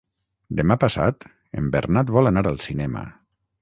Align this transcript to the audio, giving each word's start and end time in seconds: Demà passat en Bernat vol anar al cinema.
Demà 0.61 0.77
passat 0.85 1.29
en 1.63 1.71
Bernat 1.77 2.13
vol 2.19 2.35
anar 2.35 2.47
al 2.55 2.63
cinema. 2.69 3.09